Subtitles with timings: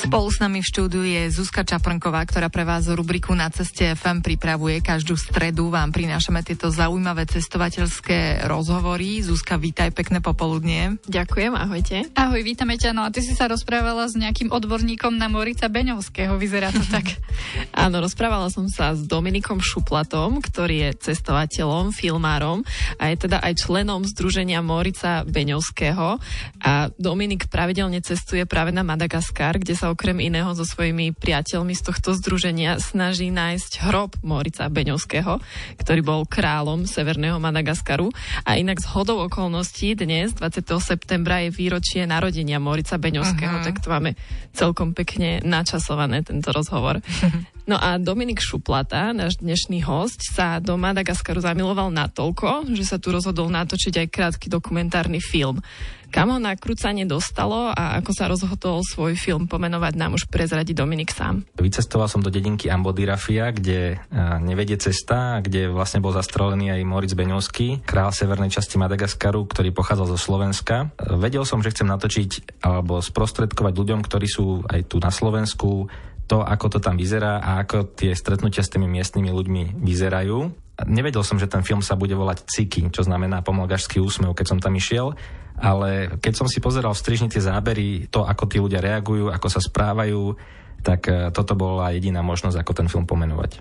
[0.00, 4.24] Spolu s nami v štúdiu je Zuzka Čaprnková, ktorá pre vás rubriku na ceste FM
[4.24, 4.80] pripravuje.
[4.80, 9.20] Každú stredu vám prinášame tieto zaujímavé cestovateľské rozhovory.
[9.20, 10.96] Zuzka, vítaj, pekné popoludnie.
[11.04, 12.08] Ďakujem, ahojte.
[12.16, 12.96] Ahoj, vítame ťa.
[12.96, 17.04] No a ty si sa rozprávala s nejakým odborníkom na Morica Beňovského, vyzerá to tak.
[17.84, 22.64] Áno, rozprávala som sa s Dominikom Šuplatom, ktorý je cestovateľom, filmárom
[22.96, 26.16] a je teda aj členom Združenia Morica Beňovského.
[26.64, 31.82] A Dominik pravidelne cestuje práve na Madagaskar, kde sa okrem iného so svojimi priateľmi z
[31.82, 35.42] tohto združenia snaží nájsť hrob Morica Beňovského,
[35.82, 38.08] ktorý bol kráľom Severného Madagaskaru.
[38.46, 40.64] A inak z hodou okolností dnes, 20.
[40.78, 43.66] septembra, je výročie narodenia Morica Beňovského, uh-huh.
[43.66, 44.14] tak to máme
[44.54, 47.02] celkom pekne načasované tento rozhovor.
[47.70, 53.14] No a Dominik Šuplata, náš dnešný host, sa do Madagaskaru zamiloval natoľko, že sa tu
[53.14, 55.62] rozhodol natočiť aj krátky dokumentárny film.
[56.10, 61.14] Kam ho nakrúcanie dostalo a ako sa rozhodol svoj film pomenovať, nám už prezradí Dominik
[61.14, 61.46] sám.
[61.54, 64.02] Vycestoval som do dedinky Ambodirafia, kde
[64.42, 70.10] nevedie cesta, kde vlastne bol zastrelený aj Moritz Beňovský, král severnej časti Madagaskaru, ktorý pochádzal
[70.10, 70.90] zo Slovenska.
[70.98, 75.86] Vedel som, že chcem natočiť alebo sprostredkovať ľuďom, ktorí sú aj tu na Slovensku,
[76.26, 80.38] to, ako to tam vyzerá a ako tie stretnutia s tými miestnymi ľuďmi vyzerajú.
[80.86, 84.58] Nevedel som, že ten film sa bude volať Ciky, čo znamená pomlgašský úsmev, keď som
[84.62, 85.12] tam išiel,
[85.60, 89.46] ale keď som si pozeral v strižni tie zábery, to, ako tí ľudia reagujú, ako
[89.52, 90.32] sa správajú,
[90.80, 93.60] tak e, toto bola jediná možnosť, ako ten film pomenovať.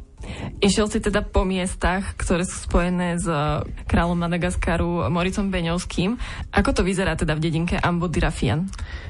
[0.59, 6.19] Išiel si teda po miestach, ktoré sú spojené s e, kráľom Madagaskaru Moricom Beňovským.
[6.51, 8.67] Ako to vyzerá teda v dedinke Ambodirafian?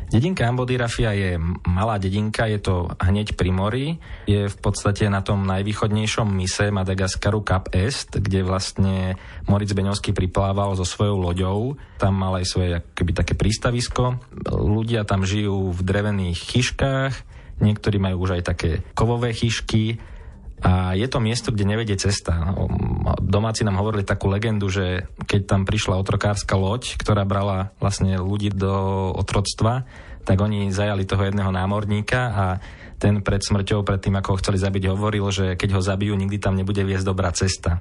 [0.09, 1.37] Dedinka Ambodirafia je
[1.69, 3.87] malá dedinka, je to hneď pri mori.
[4.25, 10.73] Je v podstate na tom najvýchodnejšom mise Madagaskaru Cap Est, kde vlastne Moritz Beňovský priplával
[10.73, 11.77] so svojou loďou.
[12.01, 14.17] Tam mal aj svoje akoby také prístavisko.
[14.49, 17.13] Ľudia tam žijú v drevených chyškách,
[17.59, 19.99] niektorí majú už aj také kovové chyšky
[20.59, 22.51] a je to miesto, kde nevedie cesta.
[23.23, 28.51] Domáci nám hovorili takú legendu, že keď tam prišla otrokárska loď, ktorá brala vlastne ľudí
[28.51, 28.71] do
[29.15, 29.87] otroctva,
[30.27, 32.45] tak oni zajali toho jedného námorníka a
[32.99, 36.35] ten pred smrťou, pred tým, ako ho chceli zabiť, hovoril, že keď ho zabijú, nikdy
[36.43, 37.79] tam nebude viesť dobrá cesta.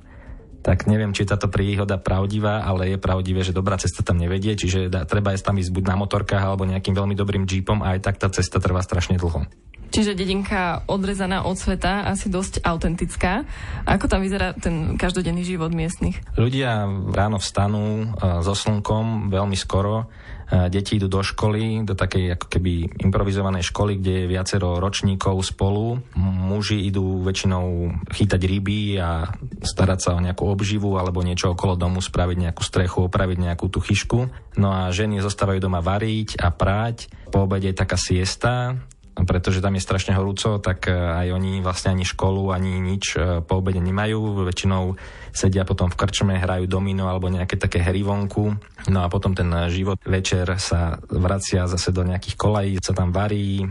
[0.58, 4.58] Tak neviem, či je táto príhoda pravdivá, ale je pravdivé, že dobrá cesta tam nevedie,
[4.58, 8.00] čiže treba ísť tam ísť buď na motorkách alebo nejakým veľmi dobrým jeepom a aj
[8.02, 9.46] tak tá cesta trvá strašne dlho.
[9.88, 13.48] Čiže dedinka odrezaná od sveta, asi dosť autentická.
[13.88, 16.20] Ako tam vyzerá ten každodenný život miestnych?
[16.36, 18.06] Ľudia ráno vstanú e,
[18.44, 20.12] so slnkom veľmi skoro.
[20.48, 25.40] E, deti idú do školy, do takej ako keby improvizovanej školy, kde je viacero ročníkov
[25.40, 26.04] spolu.
[26.20, 29.28] Muži idú väčšinou chytať ryby a
[29.64, 33.80] starať sa o nejakú obživu alebo niečo okolo domu, spraviť nejakú strechu, opraviť nejakú tú
[33.80, 34.18] chyšku.
[34.60, 37.08] No a ženy zostávajú doma variť a prať.
[37.32, 38.76] Po obede je taká siesta,
[39.26, 43.40] pretože tam je strašne horúco, tak e, aj oni vlastne ani školu, ani nič e,
[43.42, 44.46] po obede nemajú.
[44.46, 44.94] Väčšinou
[45.32, 48.54] sedia potom v krčme, hrajú domino alebo nejaké také hry vonku.
[48.90, 53.62] No a potom ten život večer sa vracia zase do nejakých kolají, sa tam varí,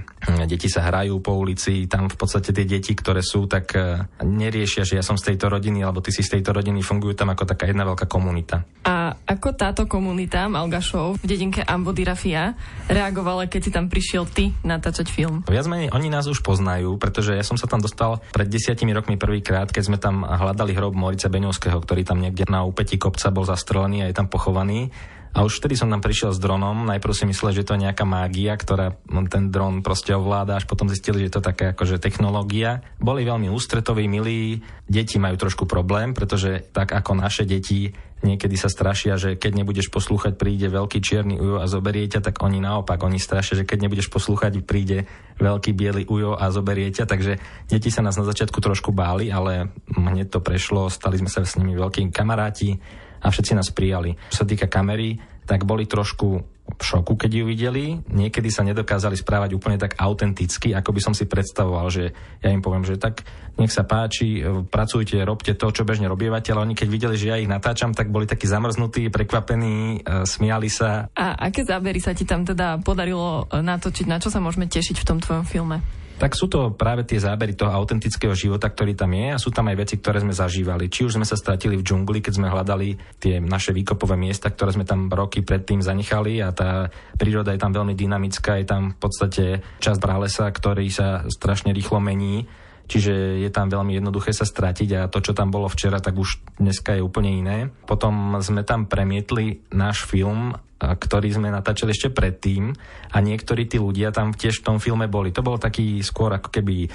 [0.47, 4.87] deti sa hrajú po ulici, tam v podstate tie deti, ktoré sú, tak e, neriešia,
[4.87, 7.43] že ja som z tejto rodiny alebo ty si z tejto rodiny, fungujú tam ako
[7.43, 8.63] taká jedna veľká komunita.
[8.87, 12.55] A ako táto komunita Malgašov v dedinke Ambodirafia
[12.87, 15.36] reagovala, keď si tam prišiel ty natáčať film?
[15.43, 19.19] Viac menej oni nás už poznajú, pretože ja som sa tam dostal pred desiatimi rokmi
[19.19, 23.31] prvýkrát, keď sme tam hľadali hrob Morice Beňo Višňovského, ktorý tam niekde na úpetí kopca
[23.31, 24.91] bol zastrelený a je tam pochovaný.
[25.37, 26.89] A už vtedy som tam prišiel s dronom.
[26.89, 28.97] Najprv si myslel, že to je nejaká mágia, ktorá
[29.29, 32.81] ten dron proste ovláda, až potom zistili, že to je taká akože technológia.
[32.97, 34.65] Boli veľmi ústretoví, milí.
[34.89, 37.93] Deti majú trošku problém, pretože tak ako naše deti
[38.25, 42.41] niekedy sa strašia, že keď nebudeš poslúchať, príde veľký čierny ujo a zoberie ťa, tak
[42.41, 45.05] oni naopak, oni strašia, že keď nebudeš poslúchať, príde
[45.37, 47.37] veľký biely ujo a zoberie ťa, takže
[47.69, 51.61] deti sa nás na začiatku trošku báli, ale hneď to prešlo, stali sme sa s
[51.61, 52.81] nimi veľkými kamaráti
[53.21, 54.15] a všetci nás prijali.
[54.29, 55.17] Čo sa týka kamery,
[55.47, 57.85] tak boli trošku v šoku, keď ju videli.
[58.11, 62.11] Niekedy sa nedokázali správať úplne tak autenticky, ako by som si predstavoval, že
[62.43, 63.23] ja im poviem, že tak
[63.55, 67.39] nech sa páči, pracujte, robte to, čo bežne robievate, ale oni keď videli, že ja
[67.39, 71.09] ich natáčam, tak boli takí zamrznutí, prekvapení, e, smiali sa.
[71.15, 74.05] A aké zábery sa ti tam teda podarilo e, natočiť?
[74.05, 75.81] Na čo sa môžeme tešiť v tom tvojom filme?
[76.17, 79.69] Tak sú to práve tie zábery toho autentického života, ktorý tam je a sú tam
[79.69, 80.89] aj veci, ktoré sme zažívali.
[80.89, 84.73] Či už sme sa stratili v džungli, keď sme hľadali tie naše výkopové miesta, ktoré
[84.73, 86.89] sme tam roky predtým zanechali a tá
[87.21, 89.45] príroda je tam veľmi dynamická, je tam v podstate
[89.77, 92.49] časť pralesa, ktorý sa strašne rýchlo mení
[92.87, 96.39] čiže je tam veľmi jednoduché sa stratiť a to, čo tam bolo včera, tak už
[96.57, 97.57] dneska je úplne iné.
[97.85, 102.71] Potom sme tam premietli náš film, ktorý sme natáčali ešte predtým
[103.11, 105.33] a niektorí tí ľudia tam tiež v tom filme boli.
[105.33, 106.87] To bol taký skôr ako keby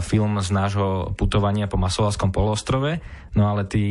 [0.00, 2.98] film z nášho putovania po Masovalskom polostrove,
[3.36, 3.84] no ale tí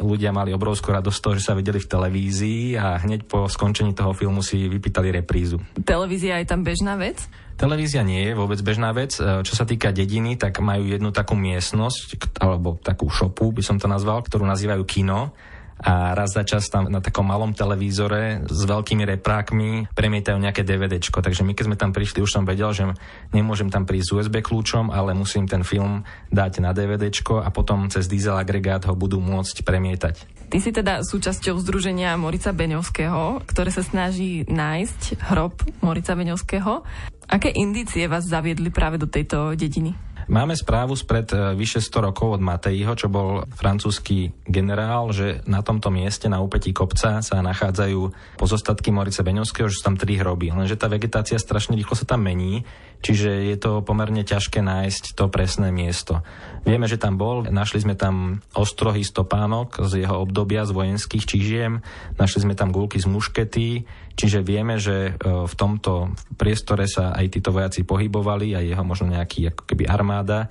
[0.00, 3.92] ľudia mali obrovskú radosť z toho, že sa videli v televízii a hneď po skončení
[3.92, 5.60] toho filmu si vypýtali reprízu.
[5.84, 7.28] Televízia je tam bežná vec?
[7.56, 9.16] Televízia nie je vôbec bežná vec.
[9.16, 13.80] E, čo sa týka dediny, tak majú jednu takú miestnosť, alebo takú šopu, by som
[13.80, 15.32] to nazval, ktorú nazývajú kino
[15.76, 21.20] a raz za čas tam na takom malom televízore s veľkými reprákmi premietajú nejaké DVDčko.
[21.20, 22.88] Takže my keď sme tam prišli, už som vedel, že
[23.36, 27.92] nemôžem tam prísť s USB kľúčom, ale musím ten film dať na DVDčko a potom
[27.92, 30.14] cez diesel agregát ho budú môcť premietať.
[30.46, 36.86] Ty si teda súčasťou Združenia Morica Beňovského, ktoré sa snaží nájsť hrob Morica Beňovského.
[37.26, 39.98] Aké indície vás zaviedli práve do tejto dediny?
[40.26, 45.62] Máme správu spred e, vyše 100 rokov od Matejho, čo bol francúzsky generál, že na
[45.62, 50.50] tomto mieste, na úpetí kopca, sa nachádzajú pozostatky Morice Beňovského, že sú tam tri hroby.
[50.50, 52.66] Lenže tá vegetácia strašne rýchlo sa tam mení,
[53.06, 56.26] čiže je to pomerne ťažké nájsť to presné miesto.
[56.66, 61.86] Vieme, že tam bol, našli sme tam ostrohy stopánok z jeho obdobia z vojenských čižiem,
[62.18, 63.86] našli sme tam gulky z muškety,
[64.16, 69.12] čiže vieme, že e, v tomto priestore sa aj títo vojaci pohybovali a jeho možno
[69.12, 70.48] nejaký ako keby armáda.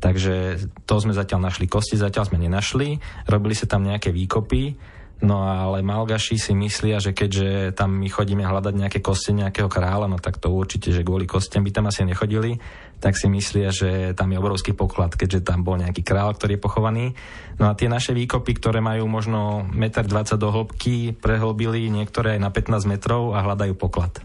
[0.00, 0.56] Takže
[0.88, 2.96] to sme zatiaľ našli kosti, zatiaľ sme nenašli.
[3.28, 8.40] Robili sa tam nejaké výkopy, No ale Malgaši si myslia, že keďže tam my chodíme
[8.40, 12.08] hľadať nejaké kosti nejakého kráľa, no tak to určite, že kvôli kostiam by tam asi
[12.08, 12.56] nechodili
[13.00, 16.62] tak si myslia, že tam je obrovský poklad, keďže tam bol nejaký král, ktorý je
[16.62, 17.06] pochovaný.
[17.60, 22.40] No a tie naše výkopy, ktoré majú možno 1,20 m do hĺbky, prehlbili niektoré aj
[22.40, 24.16] na 15 metrov a hľadajú poklad.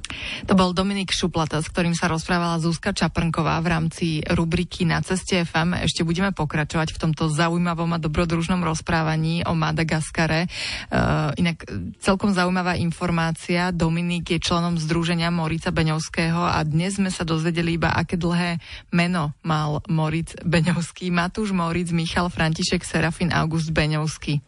[0.48, 5.44] To bol Dominik Šuplata, s ktorým sa rozprávala Zuzka Čaprnková v rámci rubriky Na ceste
[5.44, 5.84] FM.
[5.84, 10.48] Ešte budeme pokračovať v tomto zaujímavom a dobrodružnom rozprávaní o Madagaskare.
[10.88, 11.68] Uh, inak
[12.00, 13.76] celkom zaujímavá informácia.
[13.76, 19.34] Dominik je členom Združenia Morica Beňovského a dnes sme sa dozvedeli iba, aké dlhé meno
[19.46, 24.42] mal Moritz Beňovský, Matúš Moritz, Michal František, Serafin August Beňovský.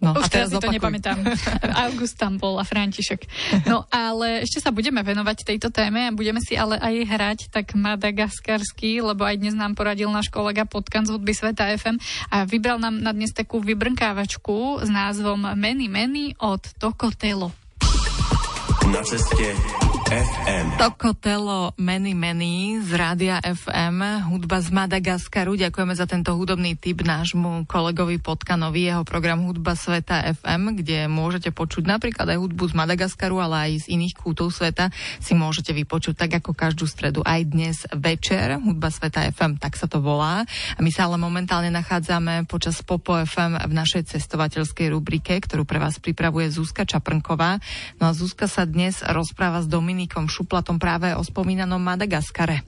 [0.00, 1.20] No, Už a teraz si to nepamätám.
[1.84, 3.28] August tam bol a František.
[3.68, 7.76] No ale ešte sa budeme venovať tejto téme a budeme si ale aj hrať tak
[7.76, 12.00] madagaskarský, lebo aj dnes nám poradil náš kolega Potkan z hudby Sveta FM
[12.32, 17.52] a vybral nám na dnes takú vybrnkávačku s názvom Many Many od Tokotelo.
[18.88, 19.52] Na ceste
[20.10, 20.74] FM.
[20.74, 25.54] Tokotelo Many Many z Rádia FM, hudba z Madagaskaru.
[25.54, 31.54] Ďakujeme za tento hudobný tip nášmu kolegovi Potkanovi, jeho program Hudba sveta FM, kde môžete
[31.54, 34.90] počuť napríklad aj hudbu z Madagaskaru, ale aj z iných kútov sveta
[35.22, 38.58] si môžete vypočuť tak ako každú stredu aj dnes večer.
[38.58, 40.42] Hudba sveta FM, tak sa to volá.
[40.74, 45.78] A my sa ale momentálne nachádzame počas Popo FM v našej cestovateľskej rubrike, ktorú pre
[45.78, 47.62] vás pripravuje Zuzka Čaprnková.
[48.02, 52.64] No a Zuzka sa dnes rozpráva s Dominikom Dominikom Šuplatom práve o spomínanom Madagaskare.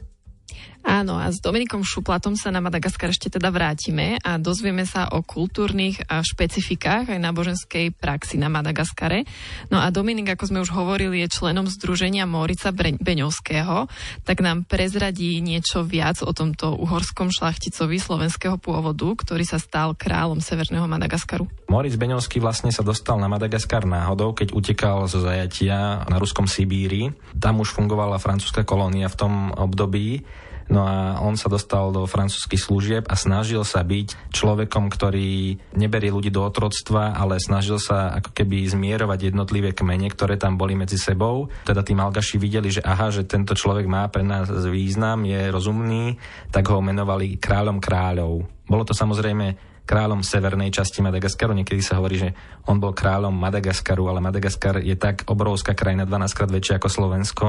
[0.82, 5.22] Áno, a s Dominikom Šuplatom sa na Madagaskar ešte teda vrátime a dozvieme sa o
[5.22, 9.22] kultúrnych špecifikách aj náboženskej praxi na Madagaskare.
[9.70, 13.86] No a Dominik, ako sme už hovorili, je členom Združenia Morica Beňovského,
[14.26, 20.42] tak nám prezradí niečo viac o tomto uhorskom šlachticovi slovenského pôvodu, ktorý sa stal kráľom
[20.42, 21.46] Severného Madagaskaru.
[21.70, 27.14] Moritz Beňovský vlastne sa dostal na Madagaskar náhodou, keď utekal zo zajatia na ruskom Sibíri.
[27.38, 30.26] Tam už fungovala francúzska kolónia v tom období
[30.70, 36.14] No a on sa dostal do francúzskych služieb a snažil sa byť človekom, ktorý neberie
[36.14, 41.00] ľudí do otroctva, ale snažil sa ako keby zmierovať jednotlivé kmene, ktoré tam boli medzi
[41.00, 41.50] sebou.
[41.66, 46.16] Teda tí Malgaši videli, že aha, že tento človek má pre nás význam, je rozumný,
[46.54, 48.46] tak ho menovali kráľom kráľov.
[48.66, 51.52] Bolo to samozrejme kráľom severnej časti Madagaskaru.
[51.52, 52.30] Niekedy sa hovorí, že
[52.70, 57.46] on bol kráľom Madagaskaru, ale Madagaskar je tak obrovská krajina, 12 krát väčšia ako Slovensko,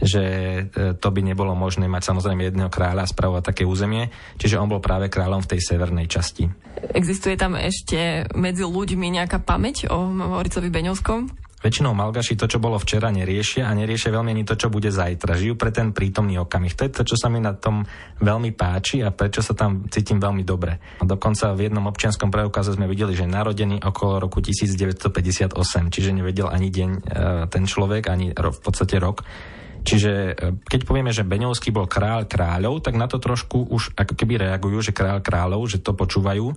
[0.00, 0.60] že e,
[0.96, 4.08] to by nebolo možné mať samozrejme jedného kráľa a spravovať také územie,
[4.40, 6.48] čiže on bol práve kráľom v tej severnej časti.
[6.96, 11.50] Existuje tam ešte medzi ľuďmi nejaká pamäť o Moricovi Beňovskom?
[11.60, 15.36] Väčšinou Malgaši to, čo bolo včera, neriešia a neriešia veľmi ani to, čo bude zajtra.
[15.36, 16.72] Žijú pre ten prítomný okamih.
[16.72, 17.84] To je to, čo sa mi na tom
[18.16, 20.80] veľmi páči a prečo sa tam cítim veľmi dobre.
[21.04, 25.52] Dokonca v jednom občianskom preukaze sme videli, že je narodený okolo roku 1958,
[25.92, 27.00] čiže nevedel ani deň e,
[27.52, 29.20] ten človek, ani v podstate rok
[29.80, 34.14] Čiže e, keď povieme, že Beňovský bol kráľ kráľov, tak na to trošku už ako
[34.14, 36.52] keby reagujú, že kráľ kráľov, že to počúvajú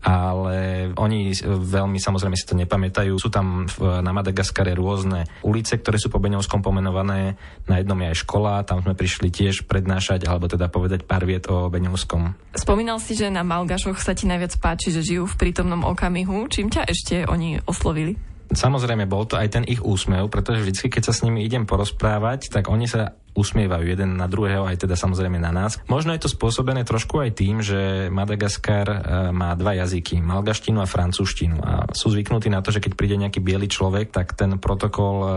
[0.00, 3.12] ale oni veľmi samozrejme si to nepamätajú.
[3.20, 7.36] Sú tam na Madagaskare rôzne ulice, ktoré sú po Beňovskom pomenované.
[7.68, 11.44] Na jednom je aj škola, tam sme prišli tiež prednášať, alebo teda povedať pár viet
[11.52, 12.32] o Beňovskom.
[12.56, 16.48] Spomínal si, že na Malgašoch sa ti najviac páči, že žijú v prítomnom okamihu.
[16.48, 18.29] Čím ťa ešte oni oslovili?
[18.50, 22.50] Samozrejme, bol to aj ten ich úsmev, pretože vždy, keď sa s nimi idem porozprávať,
[22.50, 25.78] tak oni sa usmievajú jeden na druhého, aj teda samozrejme na nás.
[25.86, 28.98] Možno je to spôsobené trošku aj tým, že Madagaskar e,
[29.30, 31.56] má dva jazyky, malgaštinu a francúzštinu.
[31.62, 35.30] A sú zvyknutí na to, že keď príde nejaký biely človek, tak ten protokol e,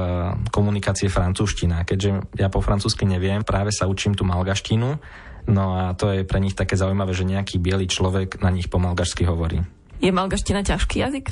[0.50, 1.86] komunikácie francúzština.
[1.86, 4.98] Keďže ja po francúzsky neviem, práve sa učím tú malgaštinu,
[5.54, 8.82] no a to je pre nich také zaujímavé, že nejaký biely človek na nich po
[8.82, 9.62] malgašsky hovorí.
[10.02, 11.30] Je malgaština ťažký jazyk?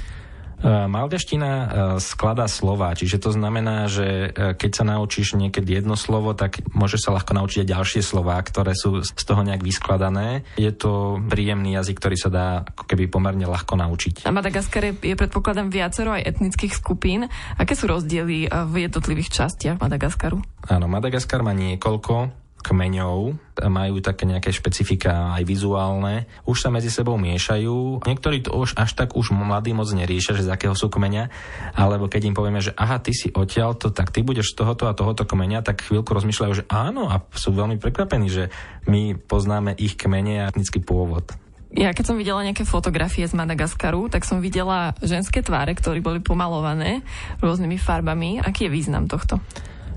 [0.62, 1.65] E, malgaština e,
[1.98, 7.10] skladá slova, čiže to znamená, že e, keď sa naučíš niekedy jedno slovo, tak môžeš
[7.10, 10.46] sa ľahko naučiť aj ďalšie slova, ktoré sú z toho nejak vyskladané.
[10.62, 14.30] Je to príjemný jazyk, ktorý sa dá ako keby pomerne ľahko naučiť.
[14.30, 17.25] Na Madagaskare je predpokladám viacero aj etnických skupín.
[17.58, 20.38] Aké sú rozdiely v jednotlivých častiach Madagaskaru?
[20.70, 23.36] Áno, Madagaskar má niekoľko kmeňov,
[23.68, 28.06] majú také nejaké špecifika aj vizuálne, už sa medzi sebou miešajú.
[28.06, 31.27] Niektorí to už až tak už mladí moc neriešia, že z akého sú kmeňa,
[31.75, 34.88] alebo keď im povieme, že aha, ty si odtiaľ, to, tak ty budeš z tohoto
[34.88, 38.53] a tohoto kmeňa, tak chvíľku rozmýšľajú, že áno a sú veľmi prekvapení, že
[38.88, 41.34] my poznáme ich kmene a etnický pôvod.
[41.72, 46.20] Ja keď som videla nejaké fotografie z Madagaskaru, tak som videla ženské tváre, ktoré boli
[46.20, 47.00] pomalované
[47.39, 48.44] rôznymi farbami.
[48.44, 49.39] Aký je význam tohto?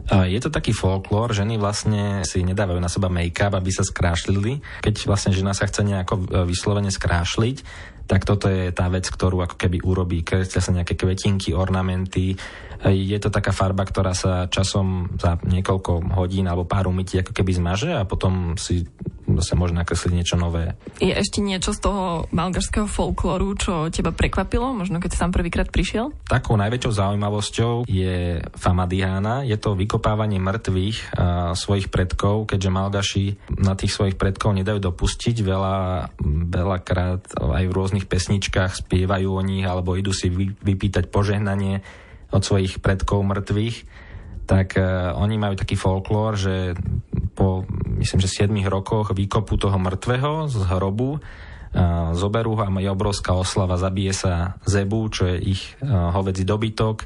[0.04, 4.60] Je to taký folklór, ženy vlastne si nedávajú na seba make-up, aby sa skrášlili.
[4.84, 7.56] Keď vlastne žena sa chce nejako e, vyslovene skrášliť,
[8.04, 10.20] tak toto je tá vec, ktorú ako keby urobí.
[10.20, 12.36] Kreslia sa nejaké kvetinky, ornamenty.
[12.84, 17.56] Je to taká farba, ktorá sa časom za niekoľko hodín alebo pár umytí ako keby
[17.56, 18.84] zmaže a potom si
[19.40, 20.76] sa môže nakresliť niečo nové.
[21.02, 25.72] Je ešte niečo z toho malgašského folklóru, čo teba prekvapilo, možno keď si tam prvýkrát
[25.72, 26.12] prišiel?
[26.28, 29.42] Takou najväčšou zaujímavosťou je Famadihána.
[29.48, 33.26] Je to vykopávanie mŕtvych uh, svojich predkov, keďže Malgaši
[33.58, 35.36] na tých svojich predkov nedajú dopustiť.
[35.40, 35.76] Veľa,
[36.50, 40.28] veľakrát aj v rôznych pesničkách spievajú o nich alebo idú si
[40.60, 41.80] vypýtať požehnanie
[42.34, 43.76] od svojich predkov mŕtvych,
[44.44, 46.76] tak uh, oni majú taký folklór, že
[47.44, 47.68] po,
[48.00, 51.20] myslím, že 7 rokoch výkopu toho mŕtvého z hrobu uh,
[52.16, 57.04] zoberú ho a je obrovská oslava, zabije sa zebu, čo je ich uh, hovedzí dobytok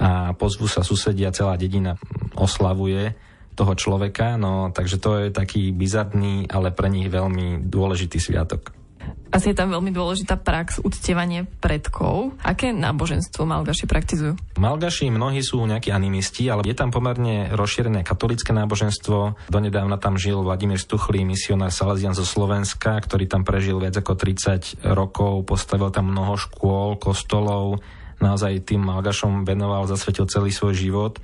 [0.00, 2.00] a pozvu sa susedia, celá dedina
[2.32, 3.12] oslavuje
[3.54, 8.83] toho človeka, no takže to je taký bizarný, ale pre nich veľmi dôležitý sviatok.
[9.32, 12.36] Asi je tam veľmi dôležitá prax uctievanie predkov.
[12.44, 14.34] Aké náboženstvo Malgaši praktizujú?
[14.60, 19.50] Malgaši mnohí sú nejakí animisti, ale je tam pomerne rozšírené katolické náboženstvo.
[19.50, 24.86] Donedávna tam žil Vladimír Stuchlý, misionár Salesian zo Slovenska, ktorý tam prežil viac ako 30
[24.94, 27.82] rokov, postavil tam mnoho škôl, kostolov,
[28.22, 31.18] naozaj tým Malgašom venoval, zasvetil celý svoj život.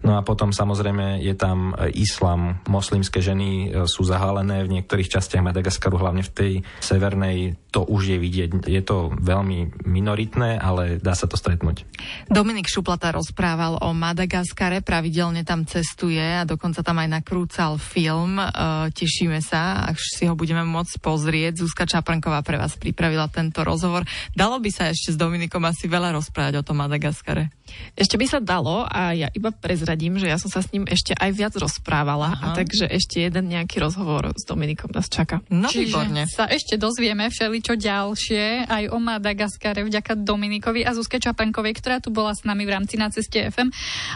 [0.00, 2.56] No a potom samozrejme je tam e, islam.
[2.64, 8.16] Moslimské ženy e, sú zahálené v niektorých častiach Madagaskaru, hlavne v tej severnej, to už
[8.16, 8.50] je vidieť.
[8.64, 11.84] Je to veľmi minoritné, ale dá sa to stretnúť.
[12.32, 18.40] Dominik Šuplata rozprával o Madagaskare, pravidelne tam cestuje a dokonca tam aj nakrúcal film.
[18.40, 18.48] E,
[18.96, 21.60] tešíme sa, až si ho budeme môcť pozrieť.
[21.60, 24.08] Zuzka Čaprnková pre vás pripravila tento rozhovor.
[24.32, 27.52] Dalo by sa ešte s Dominikom asi veľa rozprávať o tom Madagaskare.
[27.94, 31.14] Ešte by sa dalo a ja iba prezradím že ja som sa s ním ešte
[31.16, 32.52] aj viac rozprávala, Aha.
[32.52, 35.40] a takže ešte jeden nejaký rozhovor s Dominikom nás čaká.
[35.48, 36.22] No Čiže výborne.
[36.28, 42.12] sa ešte dozvieme všeličo ďalšie aj o Madagaskare vďaka Dominikovi a Zuzke Čapenkovej, ktorá tu
[42.12, 43.70] bola s nami v rámci na ceste FM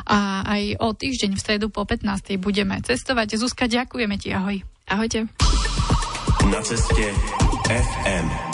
[0.08, 2.36] a aj o týždeň v stredu po 15.
[2.40, 3.36] budeme cestovať.
[3.40, 4.60] Zuzka, ďakujeme ti, ahoj.
[4.88, 5.26] Ahojte.
[6.52, 7.04] Na ceste
[7.64, 8.53] FM.